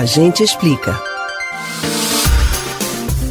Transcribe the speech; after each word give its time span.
A 0.00 0.06
gente 0.06 0.42
explica. 0.42 0.98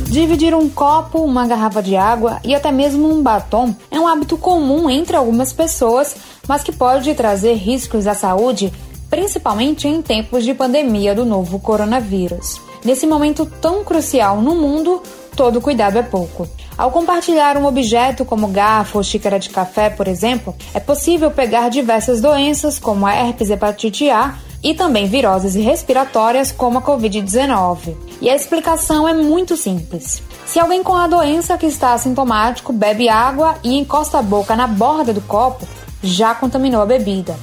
Dividir 0.06 0.54
um 0.54 0.70
copo, 0.70 1.18
uma 1.18 1.48
garrafa 1.48 1.82
de 1.82 1.96
água 1.96 2.40
e 2.44 2.54
até 2.54 2.72
mesmo 2.72 3.10
um 3.10 3.24
batom 3.24 3.74
é 3.90 4.00
um 4.00 4.08
hábito 4.08 4.38
comum 4.38 4.88
entre 4.88 5.16
algumas 5.16 5.52
pessoas, 5.52 6.16
mas 6.48 6.62
que 6.62 6.72
pode 6.72 7.12
trazer 7.16 7.56
riscos 7.56 8.06
à 8.06 8.14
saúde, 8.14 8.72
principalmente 9.10 9.88
em 9.88 10.00
tempos 10.00 10.44
de 10.44 10.54
pandemia 10.54 11.16
do 11.16 11.26
novo 11.26 11.60
coronavírus. 11.60 12.62
Nesse 12.86 13.08
momento 13.08 13.48
tão 13.48 13.84
crucial 13.84 14.40
no 14.40 14.54
mundo, 14.54 15.02
todo 15.36 15.60
cuidado 15.60 15.98
é 15.98 16.04
pouco. 16.04 16.48
Ao 16.78 16.92
compartilhar 16.92 17.58
um 17.58 17.66
objeto 17.66 18.24
como 18.24 18.48
garfo 18.48 19.00
ou 19.00 19.04
xícara 19.04 19.40
de 19.40 19.50
café, 19.50 19.90
por 19.90 20.08
exemplo, 20.08 20.56
é 20.72 20.80
possível 20.80 21.32
pegar 21.32 21.70
diversas 21.70 22.22
doenças 22.22 22.78
como 22.78 23.08
a 23.08 23.16
herpes 23.16 23.50
hepatite 23.50 24.12
A 24.12 24.36
e 24.64 24.74
também 24.74 25.08
viroses 25.08 25.56
respiratórias 25.56 26.52
como 26.52 26.80
a 26.80 26.82
Covid-19. 26.82 27.96
E 28.22 28.30
a 28.30 28.36
explicação 28.36 29.08
é 29.08 29.14
muito 29.14 29.56
simples. 29.56 30.22
Se 30.46 30.60
alguém 30.60 30.84
com 30.84 30.96
a 30.96 31.08
doença 31.08 31.58
que 31.58 31.66
está 31.66 31.94
assintomático 31.94 32.74
bebe 32.74 33.08
água 33.08 33.56
e 33.64 33.78
encosta 33.78 34.20
a 34.20 34.22
boca 34.22 34.56
na 34.56 34.68
borda 34.68 35.14
do 35.14 35.22
copo, 35.22 35.68
já 36.02 36.34
contaminou 36.34 36.82
a 36.82 36.86
bebida. 36.86 37.38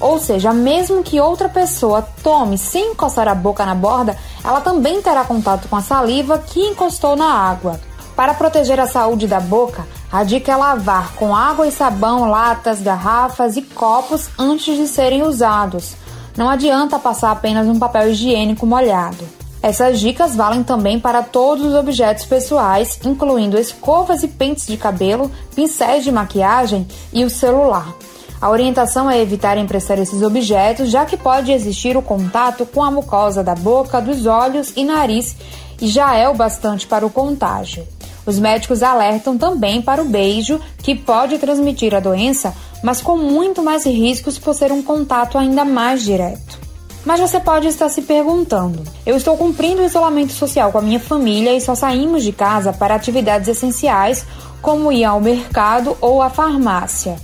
Ou 0.00 0.18
seja, 0.18 0.52
mesmo 0.52 1.02
que 1.02 1.20
outra 1.20 1.48
pessoa 1.48 2.02
tome 2.22 2.58
sem 2.58 2.90
encostar 2.90 3.28
a 3.28 3.34
boca 3.34 3.64
na 3.64 3.74
borda, 3.74 4.16
ela 4.44 4.60
também 4.60 5.00
terá 5.00 5.24
contato 5.24 5.68
com 5.68 5.76
a 5.76 5.82
saliva 5.82 6.38
que 6.38 6.60
encostou 6.60 7.14
na 7.14 7.32
água. 7.32 7.80
Para 8.16 8.34
proteger 8.34 8.78
a 8.80 8.86
saúde 8.86 9.26
da 9.26 9.40
boca, 9.40 9.86
a 10.10 10.24
dica 10.24 10.52
é 10.52 10.56
lavar 10.56 11.14
com 11.14 11.34
água 11.34 11.66
e 11.66 11.72
sabão 11.72 12.28
latas, 12.28 12.80
garrafas 12.80 13.56
e 13.56 13.62
copos 13.62 14.28
antes 14.38 14.76
de 14.76 14.86
serem 14.86 15.22
usados. 15.22 15.94
Não 16.36 16.48
adianta 16.48 16.98
passar 16.98 17.30
apenas 17.30 17.66
um 17.66 17.78
papel 17.78 18.10
higiênico 18.10 18.66
molhado. 18.66 19.24
Essas 19.62 20.00
dicas 20.00 20.34
valem 20.34 20.62
também 20.62 20.98
para 20.98 21.22
todos 21.22 21.64
os 21.64 21.74
objetos 21.74 22.24
pessoais, 22.24 22.98
incluindo 23.04 23.58
escovas 23.58 24.22
e 24.22 24.28
pentes 24.28 24.66
de 24.66 24.76
cabelo, 24.76 25.30
pincéis 25.54 26.02
de 26.02 26.10
maquiagem 26.10 26.86
e 27.12 27.24
o 27.24 27.30
celular. 27.30 27.94
A 28.40 28.50
orientação 28.50 29.08
é 29.08 29.20
evitar 29.20 29.56
emprestar 29.56 30.00
esses 30.00 30.20
objetos, 30.20 30.90
já 30.90 31.04
que 31.04 31.16
pode 31.16 31.52
existir 31.52 31.96
o 31.96 32.02
contato 32.02 32.66
com 32.66 32.82
a 32.82 32.90
mucosa 32.90 33.44
da 33.44 33.54
boca, 33.54 34.00
dos 34.00 34.26
olhos 34.26 34.72
e 34.74 34.84
nariz, 34.84 35.36
e 35.80 35.86
já 35.86 36.16
é 36.16 36.28
o 36.28 36.34
bastante 36.34 36.84
para 36.86 37.06
o 37.06 37.10
contágio. 37.10 37.86
Os 38.24 38.38
médicos 38.38 38.82
alertam 38.82 39.36
também 39.36 39.82
para 39.82 40.02
o 40.02 40.08
beijo, 40.08 40.60
que 40.78 40.94
pode 40.94 41.38
transmitir 41.38 41.94
a 41.94 42.00
doença, 42.00 42.54
mas 42.82 43.00
com 43.00 43.16
muito 43.16 43.62
mais 43.62 43.84
riscos 43.84 44.38
por 44.38 44.54
ser 44.54 44.70
um 44.70 44.82
contato 44.82 45.36
ainda 45.36 45.64
mais 45.64 46.02
direto. 46.02 46.60
Mas 47.04 47.20
você 47.20 47.40
pode 47.40 47.66
estar 47.66 47.88
se 47.88 48.02
perguntando: 48.02 48.82
eu 49.04 49.16
estou 49.16 49.36
cumprindo 49.36 49.82
o 49.82 49.84
isolamento 49.84 50.32
social 50.32 50.70
com 50.70 50.78
a 50.78 50.82
minha 50.82 51.00
família 51.00 51.54
e 51.54 51.60
só 51.60 51.74
saímos 51.74 52.22
de 52.22 52.32
casa 52.32 52.72
para 52.72 52.94
atividades 52.94 53.48
essenciais, 53.48 54.24
como 54.60 54.92
ir 54.92 55.04
ao 55.04 55.20
mercado 55.20 55.96
ou 56.00 56.22
à 56.22 56.30
farmácia. 56.30 57.16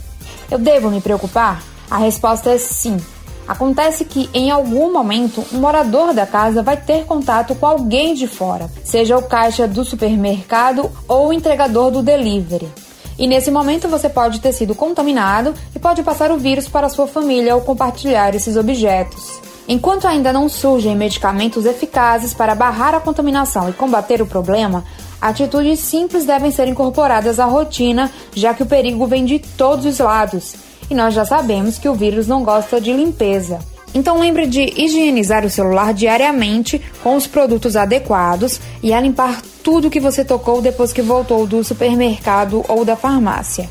Eu 0.51 0.59
devo 0.59 0.91
me 0.91 1.01
preocupar? 1.01 1.63
A 1.91 1.99
resposta 1.99 2.51
é 2.51 2.59
sim. 2.59 2.97
Acontece 3.49 4.05
que 4.05 4.29
em 4.35 4.51
algum 4.51 4.93
momento 4.93 5.43
um 5.55 5.59
morador 5.59 6.13
da 6.13 6.27
casa 6.27 6.63
vai 6.63 6.77
ter 6.77 7.07
contato 7.07 7.55
com 7.55 7.65
alguém 7.65 8.13
de 8.13 8.27
fora, 8.27 8.71
seja 8.85 9.17
o 9.17 9.23
caixa 9.23 9.67
do 9.67 9.87
supermercado 9.87 10.91
ou 11.09 11.29
o 11.29 11.33
entregador 11.33 11.91
do 11.91 12.03
delivery. 12.03 12.69
E 13.19 13.27
nesse 13.27 13.51
momento 13.51 13.89
você 13.89 14.07
pode 14.07 14.41
ter 14.41 14.53
sido 14.53 14.75
contaminado 14.75 15.55
e 15.75 15.79
pode 15.79 16.03
passar 16.03 16.31
o 16.31 16.37
vírus 16.37 16.69
para 16.69 16.91
sua 16.91 17.07
família 17.07 17.55
ao 17.55 17.63
compartilhar 17.63 18.35
esses 18.35 18.55
objetos. 18.55 19.41
Enquanto 19.67 20.07
ainda 20.07 20.31
não 20.31 20.47
surgem 20.47 20.95
medicamentos 20.95 21.65
eficazes 21.65 22.35
para 22.35 22.55
barrar 22.55 22.95
a 22.95 23.01
contaminação 23.01 23.71
e 23.71 23.73
combater 23.73 24.21
o 24.21 24.27
problema, 24.27 24.85
atitudes 25.21 25.81
simples 25.81 26.27
devem 26.27 26.51
ser 26.51 26.69
incorporadas 26.69 27.41
à 27.41 27.47
rotina, 27.47 28.11
já 28.35 28.53
que 28.53 28.63
o 28.63 28.67
perigo 28.67 29.07
vem 29.07 29.25
de 29.25 29.39
todos 29.39 29.87
os 29.87 29.99
lados 29.99 30.68
e 30.91 30.95
nós 30.95 31.15
já 31.15 31.25
sabemos 31.25 31.79
que 31.79 31.89
o 31.89 31.95
vírus 31.95 32.27
não 32.27 32.43
gosta 32.43 32.81
de 32.81 32.93
limpeza. 32.93 33.59
Então 33.95 34.19
lembre 34.19 34.47
de 34.47 34.61
higienizar 34.77 35.45
o 35.45 35.51
celular 35.51 35.95
diariamente 35.95 36.81
com 37.03 37.17
os 37.17 37.27
produtos 37.27 37.77
adequados 37.77 38.61
e 38.83 38.93
a 38.93 39.01
limpar 39.01 39.41
tudo 39.63 39.91
que 39.91 40.01
você 40.01 40.25
tocou 40.25 40.61
depois 40.61 40.93
que 40.93 41.03
voltou 41.03 41.47
do 41.47 41.65
supermercado 41.65 42.65
ou 42.69 42.85
da 42.85 42.97
farmácia. 42.97 43.69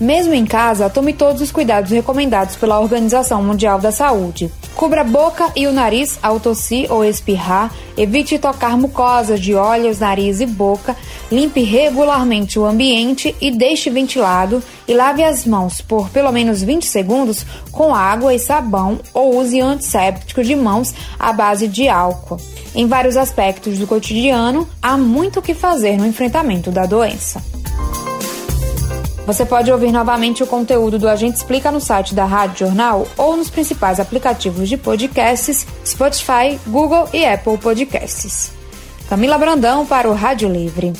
Mesmo 0.00 0.34
em 0.34 0.44
casa, 0.44 0.90
tome 0.90 1.12
todos 1.12 1.40
os 1.40 1.52
cuidados 1.52 1.92
recomendados 1.92 2.56
pela 2.56 2.80
Organização 2.80 3.42
Mundial 3.42 3.78
da 3.78 3.92
Saúde. 3.92 4.50
Cubra 4.74 5.02
a 5.02 5.04
boca 5.04 5.52
e 5.54 5.68
o 5.68 5.72
nariz 5.72 6.18
ao 6.20 6.40
tossir 6.40 6.90
ou 6.92 7.04
espirrar, 7.04 7.72
evite 7.96 8.36
tocar 8.36 8.76
mucosas 8.76 9.38
de 9.38 9.54
olhos, 9.54 10.00
nariz 10.00 10.40
e 10.40 10.46
boca, 10.46 10.96
limpe 11.30 11.62
regularmente 11.62 12.58
o 12.58 12.66
ambiente 12.66 13.36
e 13.40 13.52
deixe 13.52 13.88
ventilado 13.88 14.60
e 14.88 14.92
lave 14.92 15.22
as 15.22 15.46
mãos 15.46 15.80
por 15.80 16.10
pelo 16.10 16.32
menos 16.32 16.60
20 16.60 16.84
segundos 16.86 17.46
com 17.70 17.94
água 17.94 18.34
e 18.34 18.38
sabão 18.38 18.98
ou 19.14 19.38
use 19.38 19.60
antisséptico 19.60 20.42
de 20.42 20.56
mãos 20.56 20.92
à 21.16 21.32
base 21.32 21.68
de 21.68 21.88
álcool. 21.88 22.38
Em 22.74 22.88
vários 22.88 23.16
aspectos 23.16 23.78
do 23.78 23.86
cotidiano, 23.86 24.68
há 24.82 24.98
muito 24.98 25.38
o 25.38 25.42
que 25.42 25.54
fazer 25.54 25.96
no 25.96 26.04
enfrentamento 26.04 26.72
da 26.72 26.84
doença. 26.84 27.53
Você 29.26 29.46
pode 29.46 29.72
ouvir 29.72 29.90
novamente 29.90 30.42
o 30.42 30.46
conteúdo 30.46 30.98
do 30.98 31.08
Agente 31.08 31.38
Explica 31.38 31.70
no 31.70 31.80
site 31.80 32.14
da 32.14 32.26
Rádio 32.26 32.66
Jornal 32.66 33.06
ou 33.16 33.36
nos 33.36 33.48
principais 33.48 33.98
aplicativos 33.98 34.68
de 34.68 34.76
podcasts 34.76 35.66
Spotify, 35.84 36.58
Google 36.66 37.08
e 37.12 37.24
Apple 37.24 37.56
Podcasts. 37.56 38.52
Camila 39.08 39.38
Brandão 39.38 39.86
para 39.86 40.10
o 40.10 40.14
Rádio 40.14 40.48
Livre. 40.50 40.92